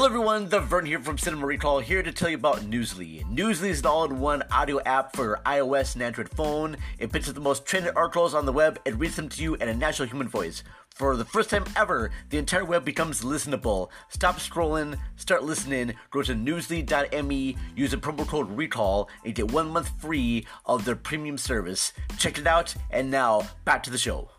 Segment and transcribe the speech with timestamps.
[0.00, 3.22] Hello everyone, the Vern here from Cinema Recall, here to tell you about Newsly.
[3.26, 6.78] Newsly is an all-in-one audio app for iOS and Android phone.
[6.98, 9.56] It picks up the most trending articles on the web and reads them to you
[9.56, 10.64] in a natural human voice.
[10.88, 13.90] For the first time ever, the entire web becomes listenable.
[14.08, 19.68] Stop scrolling, start listening, go to newsly.me, use the promo code RECALL, and get one
[19.68, 21.92] month free of their premium service.
[22.16, 24.30] Check it out, and now, back to the show.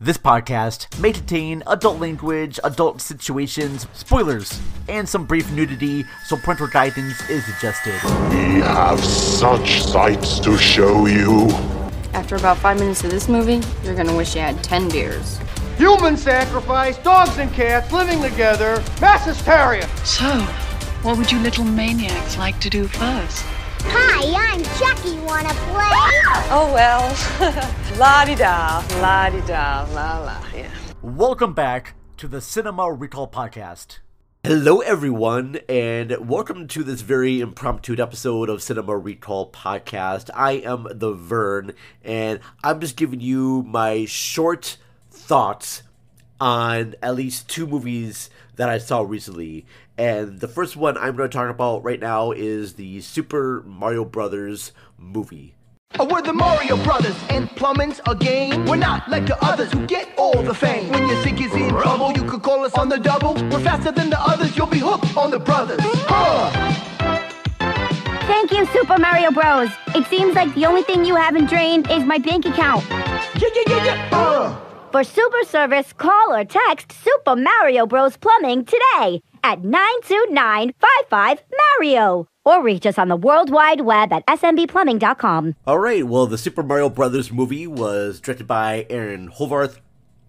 [0.00, 6.68] This podcast may contain adult language, adult situations, spoilers, and some brief nudity, so parental
[6.68, 8.00] guidance is suggested.
[8.30, 11.48] We have such sights to show you.
[12.12, 15.40] After about five minutes of this movie, you're gonna wish you had ten beers.
[15.78, 19.88] Human sacrifice, dogs and cats living together, mass hysteria.
[20.04, 20.30] So,
[21.02, 23.44] what would you little maniacs like to do first?
[23.90, 25.18] Hi, I'm Chucky.
[25.20, 26.12] Wanna play?
[26.50, 27.08] Oh well,
[27.98, 30.44] la di da, la di da, la la.
[30.54, 30.70] Yeah.
[31.02, 33.98] Welcome back to the Cinema Recall Podcast.
[34.44, 40.30] Hello, everyone, and welcome to this very impromptu episode of Cinema Recall Podcast.
[40.34, 41.72] I am the Vern,
[42.04, 44.76] and I'm just giving you my short
[45.10, 45.82] thoughts
[46.40, 49.66] on at least two movies that I saw recently.
[49.98, 54.04] And the first one I'm going to talk about right now is the Super Mario
[54.04, 55.56] Brothers movie.
[55.98, 58.64] Oh, We're the Mario Brothers, and plumbing's a game.
[58.66, 60.90] We're not like the others who get all the fame.
[60.90, 63.34] When you think is in trouble, you could call us on the double.
[63.34, 65.80] We're faster than the others, you'll be hooked on the brothers.
[65.82, 66.74] Huh.
[68.28, 69.70] Thank you, Super Mario Bros.
[69.96, 72.84] It seems like the only thing you haven't drained is my bank account.
[72.90, 74.08] Yeah, yeah, yeah, yeah.
[74.12, 74.56] Uh.
[74.92, 78.16] For super service, call or text Super Mario Bros.
[78.16, 81.42] Plumbing today at 92955
[81.78, 82.28] Mario.
[82.44, 85.54] Or reach us on the World Wide Web at smbplumbing.com.
[85.66, 89.80] All right, well, the Super Mario Brothers movie was directed by Aaron Horvath,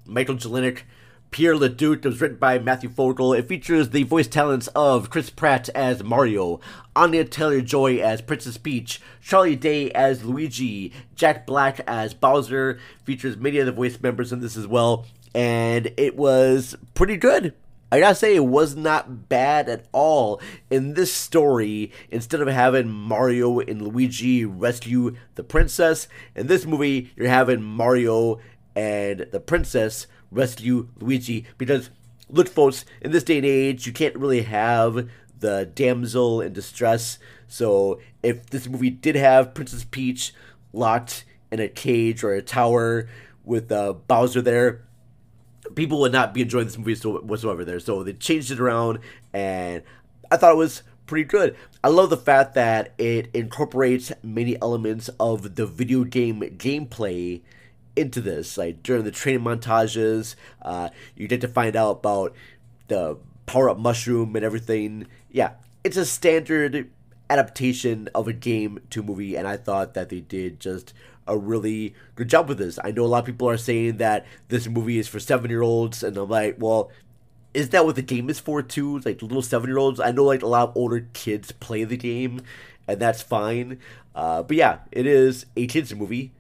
[0.06, 0.86] Michael Jelenic,
[1.32, 2.00] Pierre Leduc.
[2.00, 3.34] It was written by Matthew Fogel.
[3.34, 6.60] It features the voice talents of Chris Pratt as Mario,
[6.96, 12.80] Anya Taylor-Joy as Princess Peach, Charlie Day as Luigi, Jack Black as Bowser.
[13.04, 17.54] Features many of the voice members in this as well, and it was pretty good.
[17.92, 20.40] I gotta say, it was not bad at all.
[20.70, 27.12] In this story, instead of having Mario and Luigi rescue the princess, in this movie,
[27.16, 28.40] you're having Mario
[28.76, 31.46] and the princess rescue Luigi.
[31.58, 31.90] Because,
[32.30, 37.18] look, folks, in this day and age, you can't really have the damsel in distress.
[37.48, 40.34] So, if this movie did have Princess Peach
[40.74, 43.10] locked in a cage or a tower
[43.44, 44.86] with uh, Bowser there,
[45.76, 47.80] people would not be enjoying this movie whatsoever there.
[47.80, 49.00] So they changed it around,
[49.34, 49.84] and
[50.32, 51.56] I thought it was pretty good.
[51.84, 57.42] I love the fact that it incorporates many elements of the video game gameplay
[57.96, 58.58] into this.
[58.58, 62.36] Like during the training montages, uh, you get to find out about
[62.88, 65.08] the power up mushroom and everything.
[65.32, 65.54] Yeah,
[65.84, 66.90] it's a standard
[67.30, 70.94] adaptation of a game to movie, and I thought that they did just
[71.28, 72.80] a really good job with this.
[72.84, 75.62] I know a lot of people are saying that this movie is for seven year
[75.62, 76.92] olds, and I'm like, well,
[77.54, 79.00] is that what the game is for too?
[79.00, 80.00] Like little seven year olds?
[80.00, 82.42] I know like a lot of older kids play the game,
[82.88, 83.80] and that's fine.
[84.16, 86.32] Uh, but yeah, it is a kids movie,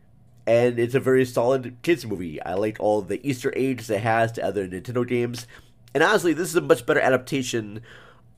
[0.48, 2.42] and it's a very solid kids movie.
[2.42, 5.46] I like all the Easter eggs it has to other Nintendo games,
[5.94, 7.82] and honestly, this is a much better adaptation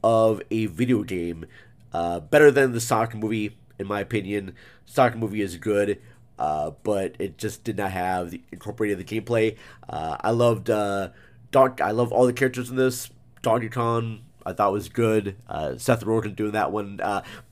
[0.04, 1.46] of a video game.
[1.94, 4.56] Uh, better than the Sonic movie, in my opinion.
[4.86, 6.02] Sonic movie is good.
[6.40, 9.56] Uh, but it just did not have the incorporated the gameplay.
[9.88, 11.10] Uh, I loved uh,
[11.52, 13.12] Don- I love all the characters in this.
[13.44, 15.36] Donkey Kong I thought was good.
[15.48, 17.00] Uh, Seth Rogen doing that one,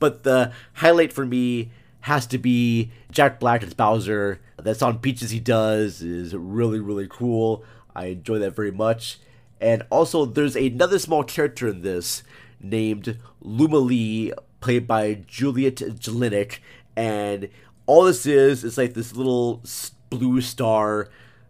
[0.00, 1.70] but the highlight for me
[2.00, 4.40] has to be Jack Black as Bowser.
[4.56, 7.64] That song "Peaches" he does is really really cool.
[7.94, 9.20] I enjoy that very much.
[9.60, 12.22] And also, there's another small character in this
[12.60, 16.58] named Lumalee, played by Juliet Jelenic,
[16.96, 17.48] and
[17.86, 19.62] all this is is like this little
[20.10, 21.08] blue star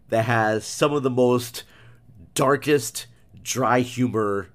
[0.09, 1.63] that has some of the most
[2.33, 3.07] darkest
[3.43, 4.49] dry humor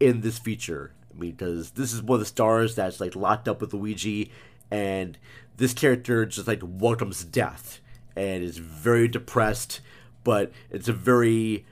[0.00, 0.92] in this feature.
[1.14, 4.30] I mean, because this is one of the stars that's like locked up with Luigi,
[4.70, 5.18] and
[5.56, 7.80] this character just like welcomes death
[8.16, 9.80] and is very depressed,
[10.24, 11.66] but it's a very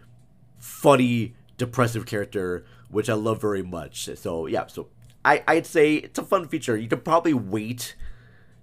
[0.59, 4.09] funny, depressive character, which I love very much.
[4.17, 4.89] So yeah, so
[5.25, 6.77] I, I'd say it's a fun feature.
[6.77, 7.95] You could probably wait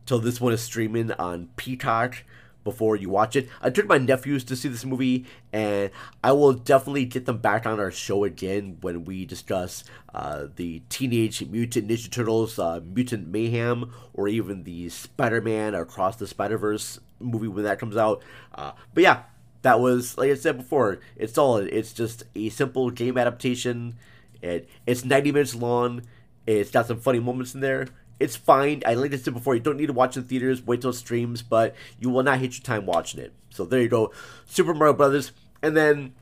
[0.06, 2.24] till this one is streaming on Peacock
[2.64, 3.50] before you watch it.
[3.62, 5.92] I took my nephews to see this movie, and
[6.24, 9.84] I will definitely get them back on our show again when we discuss
[10.14, 16.18] uh, the Teenage Mutant Ninja Turtles uh, Mutant Mayhem, or even the Spider Man Across
[16.18, 18.24] the Spider Verse movie when that comes out.
[18.56, 19.24] Uh, but yeah,
[19.64, 21.68] that was like I said before, it's solid.
[21.72, 23.96] It's just a simple game adaptation.
[24.44, 26.04] It it's 90 minutes long.
[26.46, 27.88] It's got some funny moments in there.
[28.20, 28.84] It's fine.
[28.86, 30.62] I like I said before, you don't need to watch in theaters.
[30.62, 33.34] Wait till it streams, but you will not hate your time watching it.
[33.50, 34.12] So there you go,
[34.46, 35.32] Super Mario Brothers.
[35.62, 36.14] And then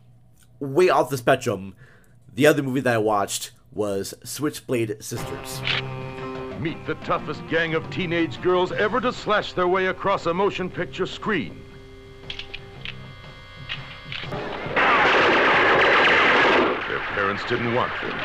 [0.60, 1.76] way off the spectrum,
[2.34, 5.62] the other movie that I watched was Switchblade Sisters.
[6.60, 10.70] Meet the toughest gang of teenage girls ever to slash their way across a motion
[10.70, 11.60] picture screen.
[17.22, 18.20] Parents didn't want them.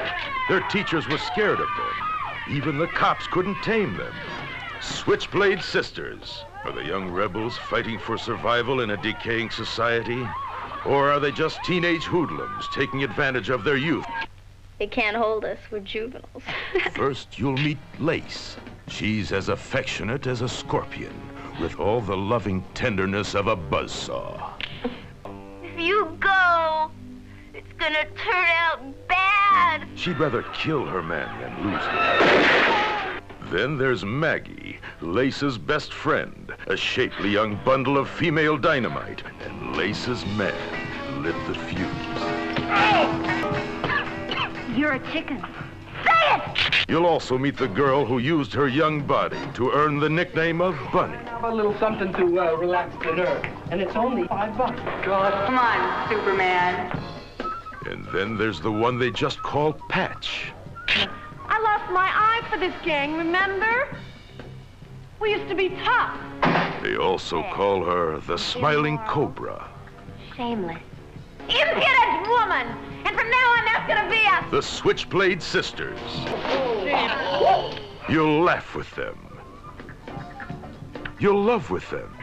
[0.49, 2.57] Their teachers were scared of them.
[2.57, 4.15] Even the cops couldn't tame them.
[4.81, 6.47] Switchblade Sisters.
[6.65, 10.27] Are the young rebels fighting for survival in a decaying society?
[10.87, 14.07] Or are they just teenage hoodlums taking advantage of their youth?
[14.79, 15.59] They can't hold us.
[15.71, 16.43] We're juveniles.
[16.93, 18.57] First, you'll meet Lace.
[18.89, 21.21] She's as affectionate as a scorpion,
[21.61, 24.53] with all the loving tenderness of a buzzsaw.
[25.63, 26.91] if you go,
[27.79, 29.87] gonna turn out bad.
[29.95, 33.23] She'd rather kill her man than lose him.
[33.51, 40.27] Then there's Maggie, Lace's best friend, a shapely young bundle of female dynamite, and Lace's
[40.37, 40.53] man
[41.23, 41.87] lit the fuse.
[44.77, 45.41] You're a chicken.
[46.05, 46.87] Say it!
[46.89, 50.77] You'll also meet the girl who used her young body to earn the nickname of
[50.93, 51.17] Bunny.
[51.27, 53.49] Have a little something to uh, relax the nerves.
[53.71, 54.81] And it's only five bucks.
[55.05, 55.47] God.
[55.47, 57.06] Come on, Superman.
[58.17, 60.51] Then there's the one they just call Patch.
[60.89, 63.95] I lost my eye for this gang, remember?
[65.21, 66.19] We used to be tough.
[66.83, 69.69] They also call her the Smiling Cobra.
[70.35, 70.79] Shameless.
[71.41, 72.67] Impudent woman!
[73.05, 74.51] And from now on, that's gonna be us!
[74.51, 76.01] The Switchblade Sisters.
[78.09, 79.39] You'll laugh with them.
[81.19, 82.17] You'll love with them.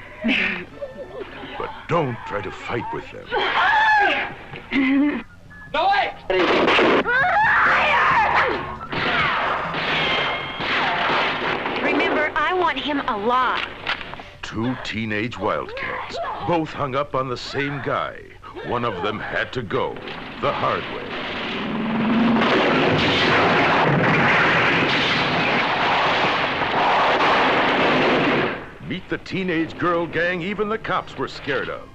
[1.60, 3.28] But don't try to fight with them.
[11.82, 13.68] Remember, I want him alive.
[14.42, 16.18] Two teenage wildcats,
[16.48, 18.22] both hung up on the same guy.
[18.68, 19.94] One of them had to go
[20.42, 21.10] the hard way.
[28.88, 31.93] Meet the teenage girl gang even the cops were scared of.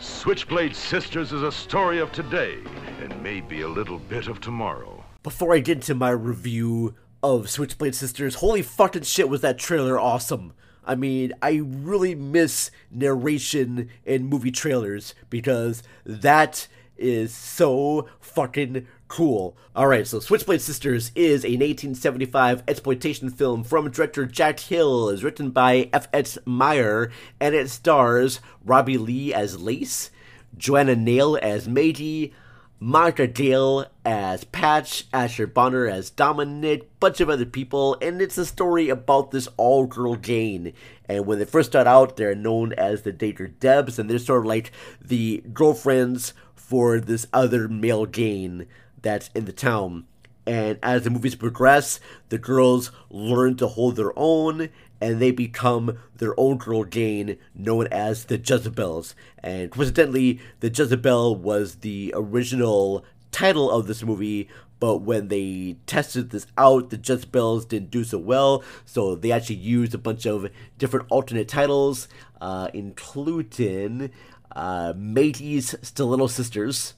[0.00, 2.58] Switchblade Sisters is a story of today
[3.02, 5.04] and maybe a little bit of tomorrow.
[5.24, 9.98] Before I get into my review of Switchblade Sisters, holy fucking shit was that trailer
[9.98, 10.52] awesome.
[10.86, 16.68] I mean, I really miss narration in movie trailers because that
[16.98, 19.56] is so fucking cool.
[19.74, 25.50] Alright, so Switchblade Sisters is a 1975 exploitation film from director Jack Hill, is written
[25.50, 26.38] by F.X.
[26.46, 27.10] Maier,
[27.40, 30.10] and it stars Robbie Lee as Lace,
[30.56, 32.34] Joanna Nail as Maggie,
[32.80, 38.46] Monica Gayle as Patch, Asher Brauner as Dominic, bunch of other people, and it's a
[38.46, 40.72] story about this all-girl gang.
[41.08, 44.42] And when they first start out, they're known as the Dagger Debs, and they're sort
[44.42, 46.34] of like the girlfriends
[46.68, 48.66] for this other male gang
[49.00, 50.04] that's in the town.
[50.46, 51.98] And as the movies progress,
[52.28, 54.68] the girls learn to hold their own
[55.00, 59.14] and they become their own girl gang known as the Jezebels.
[59.42, 63.02] And coincidentally, the Jezebel was the original
[63.32, 68.18] title of this movie, but when they tested this out, the Jezebels didn't do so
[68.18, 72.08] well, so they actually used a bunch of different alternate titles,
[72.42, 74.10] uh, including
[74.58, 76.94] uh, Matey's Stiletto Sisters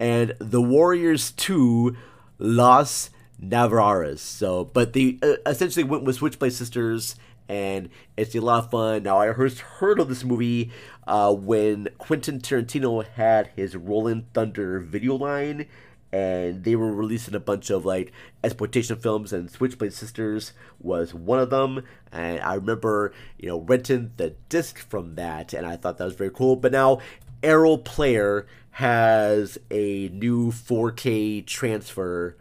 [0.00, 1.94] and The Warriors 2
[2.38, 4.20] Los Navarras.
[4.20, 9.02] So, but they uh, essentially went with Switchblade Sisters, and it's a lot of fun.
[9.02, 10.72] Now, I first heard of this movie
[11.06, 15.66] uh, when Quentin Tarantino had his Rolling Thunder video line,
[16.12, 18.12] and they were releasing a bunch of like
[18.44, 21.84] exploitation films, and Switchblade Sisters was one of them.
[22.12, 26.14] And I remember, you know, renting the disc from that, and I thought that was
[26.14, 26.56] very cool.
[26.56, 27.00] But now,
[27.42, 32.36] Arrow Player has a new 4K transfer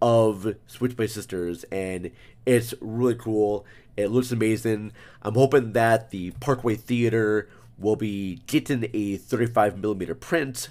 [0.00, 2.10] of Switchblade Sisters, and
[2.46, 3.64] it's really cool.
[3.96, 4.92] It looks amazing.
[5.22, 10.68] I'm hoping that the Parkway Theater will be getting a 35 millimeter print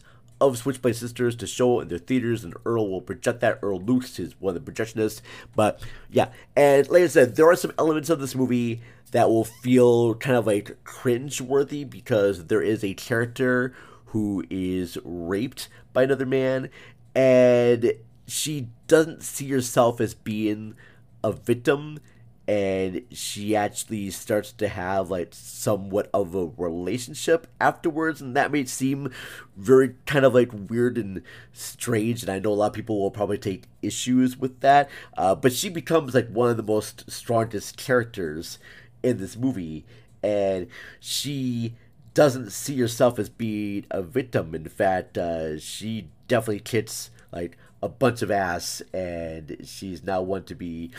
[0.50, 3.60] of Switchblade Sisters to show in their theaters, and Earl will project that.
[3.62, 5.22] Earl Lukes is one of the projectionists.
[5.56, 8.82] But yeah, and like I said, there are some elements of this movie
[9.12, 13.74] that will feel kind of like cringe worthy because there is a character
[14.08, 16.70] who is raped by another man,
[17.16, 17.94] and
[18.28, 20.76] she doesn't see herself as being
[21.24, 22.00] a victim
[22.48, 28.66] and she actually starts to have like somewhat of a relationship afterwards and that may
[28.66, 29.10] seem
[29.56, 31.22] very kind of like weird and
[31.54, 35.34] strange and i know a lot of people will probably take issues with that uh,
[35.34, 38.60] but she becomes like one of the most strongest characters
[39.04, 39.86] in this movie
[40.24, 40.68] and
[41.00, 41.76] she
[42.14, 44.56] doesn't see herself as being a victim.
[44.56, 50.44] In fact uh, she definitely kicks like a bunch of ass and she's now one
[50.46, 50.92] to be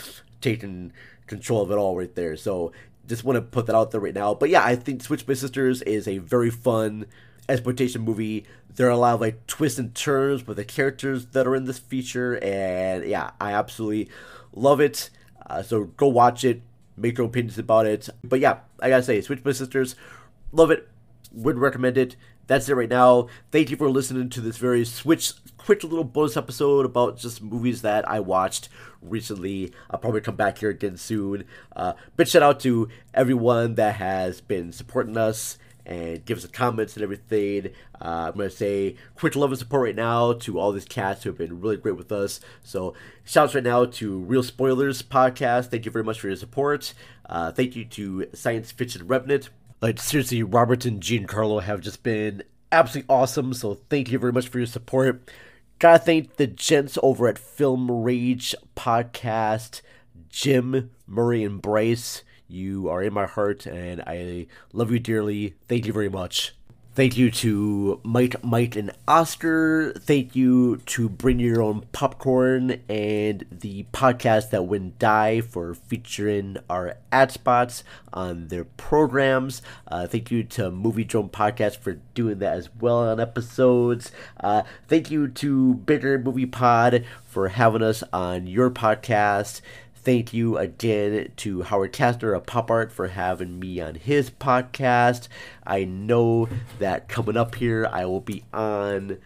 [0.44, 0.92] taken
[1.26, 2.36] control of it all right there.
[2.36, 2.72] So
[3.06, 4.34] just want to put that out there right now.
[4.34, 7.06] But yeah, I think Switchblade Sisters is a very fun
[7.48, 8.46] exploitation movie.
[8.76, 11.64] There are a lot of like twists and turns with the characters that are in
[11.64, 14.08] this feature, and yeah, I absolutely
[14.54, 15.10] love it.
[15.46, 16.62] Uh, so go watch it,
[16.96, 18.08] make your opinions about it.
[18.22, 19.96] But yeah, I gotta say, Switchblade Sisters,
[20.52, 20.88] love it,
[21.32, 22.16] would recommend it.
[22.46, 23.28] That's it right now.
[23.50, 27.80] Thank you for listening to this very switch quick little bonus episode about just movies
[27.82, 28.68] that I watched
[29.00, 29.72] recently.
[29.90, 31.44] I'll probably come back here again soon.
[31.74, 36.96] Uh, big shout out to everyone that has been supporting us and give us comments
[36.96, 37.72] and everything.
[38.00, 41.22] Uh, I'm going to say quick love and support right now to all these cats
[41.22, 42.40] who have been really great with us.
[42.62, 45.70] So, shouts right now to Real Spoilers Podcast.
[45.70, 46.94] Thank you very much for your support.
[47.26, 49.48] Uh, thank you to Science Fiction Revenant.
[49.85, 53.53] Like, seriously, Robert and Giancarlo have just been absolutely awesome.
[53.53, 55.31] So, thank you very much for your support.
[55.79, 59.83] Gotta thank the gents over at Film Rage Podcast,
[60.31, 62.23] Jim, Murray, and Bryce.
[62.49, 65.55] You are in my heart, and I love you dearly.
[65.69, 66.55] Thank you very much.
[66.94, 69.92] Thank you to Mike, Mike, and Oscar.
[69.98, 76.56] Thank you to Bring Your Own Popcorn and the podcast that wouldn't die for featuring
[76.70, 77.82] our ad spots
[78.12, 79.60] on their programs.
[79.88, 84.12] Uh, thank you to Movie Drone Podcast for doing that as well on episodes.
[84.38, 89.60] Uh, thank you to Bigger Movie Pod for having us on your podcast.
[90.04, 95.28] Thank you again to Howard Kastner of Pop Art for having me on his podcast.
[95.66, 96.46] I know
[96.78, 99.16] that coming up here, I will be on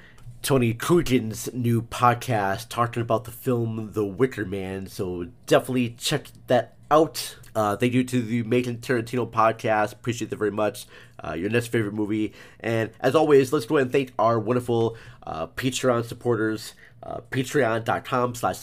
[0.41, 4.87] Tony Coogan's new podcast talking about the film The Wicker Man.
[4.87, 7.37] So definitely check that out.
[7.57, 9.95] Uh, thank you to the Making Tarantino podcast.
[9.95, 10.87] Appreciate that very much.
[11.19, 12.33] Uh, your next favorite movie.
[12.61, 16.75] And as always, let's go ahead and thank our wonderful uh, Patreon supporters.
[17.03, 18.59] Uh, Patreon.com slash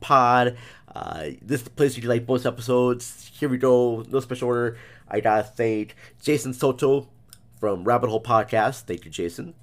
[0.00, 0.56] Pod.
[0.94, 3.30] Uh, this is the place you can like bonus episodes.
[3.38, 4.04] Here we go.
[4.10, 4.76] No special order.
[5.08, 7.08] I gotta thank Jason Soto
[7.60, 8.82] from Rabbit Hole Podcast.
[8.82, 9.54] Thank you, Jason.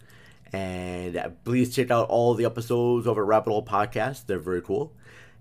[0.52, 4.26] And please check out all the episodes over Rabbit Hole Podcast.
[4.26, 4.94] They're very cool.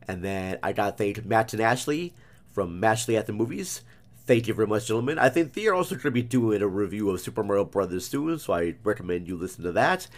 [0.06, 2.14] And then I gotta thank Matt and Ashley
[2.50, 3.82] from Mashley at the Movies.
[4.26, 5.18] Thank you very much, gentlemen.
[5.18, 8.06] I think they are also going to be doing a review of Super Mario Brothers
[8.08, 10.08] soon, so I recommend you listen to that.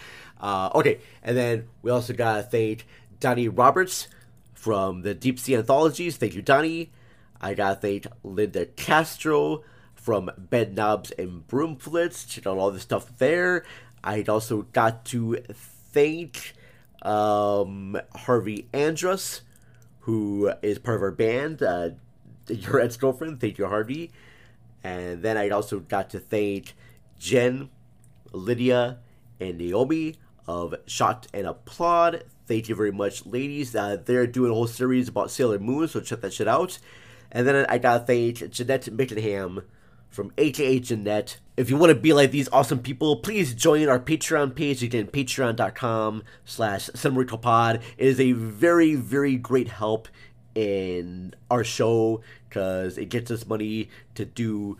[0.40, 2.86] Uh, okay, and then we also gotta thank
[3.18, 4.06] Donnie Roberts
[4.54, 6.18] from the Deep Sea Anthologies.
[6.18, 6.92] Thank you, Donnie.
[7.40, 12.28] I gotta thank Linda Castro from Bed Knobs and Broomflits.
[12.28, 13.64] Check out all the stuff there.
[14.04, 16.54] I also got to thank
[17.02, 19.40] um, Harvey Andrus,
[20.00, 21.90] who is part of our band, uh,
[22.66, 23.40] your ex girlfriend.
[23.40, 24.12] Thank you, Harvey.
[24.84, 26.74] And then I also got to thank
[27.18, 27.70] Jen,
[28.32, 28.98] Lydia,
[29.40, 32.24] and Naomi of Shot and Applaud.
[32.46, 33.74] Thank you very much, ladies.
[33.74, 36.78] Uh, they're doing a whole series about Sailor Moon, so check that shit out.
[37.32, 39.62] And then I gotta thank Jeanette Mickenham
[40.08, 41.38] from AKA Jeanette.
[41.56, 45.08] If you want to be like these awesome people, please join our Patreon page again,
[45.08, 46.88] patreon.com slash
[47.42, 47.82] Pod.
[47.98, 50.08] It is a very, very great help
[50.56, 54.78] in our show because it gets us money to do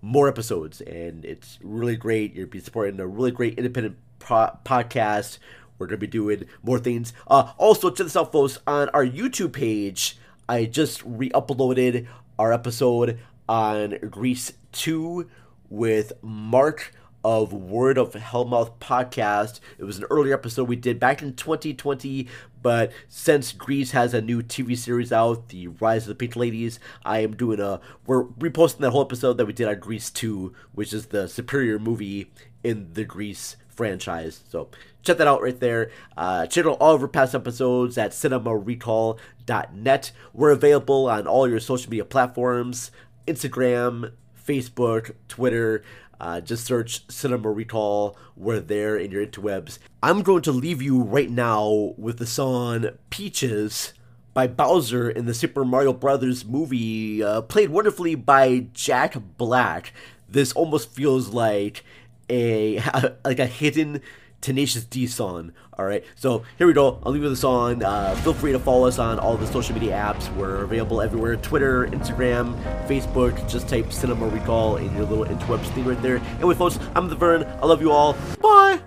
[0.00, 2.34] more episodes and it's really great.
[2.34, 5.38] You'll be supporting a really great independent pro- podcast.
[5.78, 7.12] We're gonna be doing more things.
[7.28, 8.58] Uh, also, check this out, folks.
[8.66, 10.18] On our YouTube page,
[10.48, 12.06] I just re-uploaded
[12.38, 13.18] our episode
[13.48, 15.28] on Grease Two
[15.68, 16.94] with Mark
[17.28, 19.60] of Word of Hellmouth podcast.
[19.76, 22.26] It was an earlier episode we did back in 2020,
[22.62, 26.80] but since Grease has a new TV series out, The Rise of the Pink Ladies,
[27.04, 30.54] I am doing a we're reposting that whole episode that we did on Grease 2,
[30.72, 32.32] which is the superior movie
[32.64, 34.42] in the Grease franchise.
[34.48, 34.70] So
[35.02, 35.90] check that out right there.
[36.16, 40.12] Uh, check out all of our past episodes at cinemarecall.net.
[40.32, 42.90] We're available on all your social media platforms
[43.26, 44.12] Instagram,
[44.48, 45.82] Facebook, Twitter.
[46.20, 48.16] Uh, just search Cinema Recall.
[48.36, 49.78] We're there in your interwebs.
[50.02, 53.92] I'm going to leave you right now with the song Peaches
[54.34, 59.92] by Bowser in the Super Mario Brothers movie, uh, played wonderfully by Jack Black.
[60.28, 61.84] This almost feels like
[62.30, 62.80] a
[63.24, 64.00] like a hidden
[64.40, 65.52] Tenacious D song.
[65.78, 67.00] All right, so here we go.
[67.04, 67.82] I'll leave you the song.
[67.82, 70.34] Uh, feel free to follow us on all the social media apps.
[70.34, 73.48] We're available everywhere Twitter, Instagram, Facebook.
[73.48, 76.18] Just type Cinema Recall in your little interwebs thing right there.
[76.36, 77.44] Anyway, folks, I'm the Vern.
[77.44, 78.14] I love you all.
[78.40, 78.80] Bye.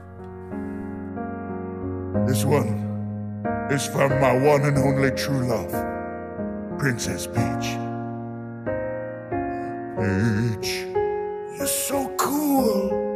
[2.28, 2.80] This one
[3.72, 5.72] is from my one and only true love,
[6.78, 7.78] Princess Peach.
[9.98, 10.86] Peach,
[11.58, 13.11] you're so cool.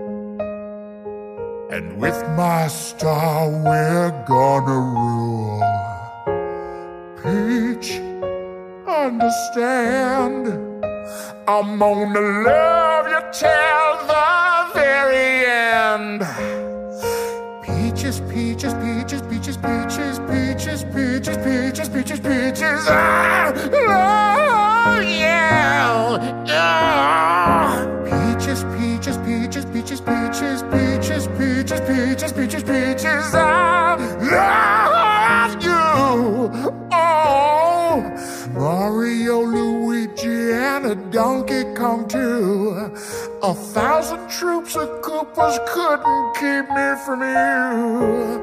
[1.76, 5.60] And with my star, we're gonna rule.
[7.18, 8.00] Peach,
[8.88, 10.48] understand.
[11.50, 16.22] I'm gonna love you till the very end.
[17.62, 22.88] Peaches, peaches, peaches, peaches, peaches, peaches, peaches, peaches, peaches, peaches.
[22.88, 23.52] I
[23.86, 24.55] love
[41.16, 42.92] Donkey Kong too.
[43.42, 48.42] A thousand troops of Koopas couldn't keep me from you.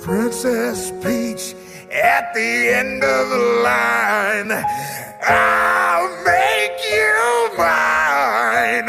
[0.00, 1.54] Princess Peach
[1.92, 4.50] at the end of the line.
[5.20, 8.88] I'll make you mine.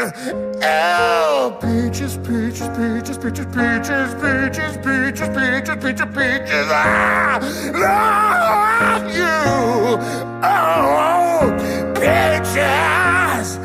[0.62, 6.68] Oh, peaches, peaches, peaches, peaches, peaches, peaches, peaches, peaches, peaches, peaches.
[6.72, 7.38] I
[7.84, 10.00] love you.
[10.42, 11.52] Oh,
[11.96, 13.05] peaches,
[13.36, 13.58] peaches,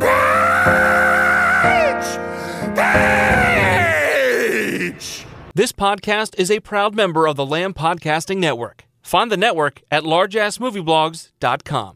[0.00, 0.08] peach,
[4.88, 5.24] peach.
[5.54, 8.84] This podcast is a proud member of the Lamb Podcasting Network.
[9.02, 11.92] Find the network at largeassmovieblogs.com.